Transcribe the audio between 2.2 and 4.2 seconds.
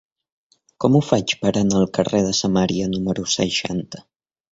de Samaria número seixanta?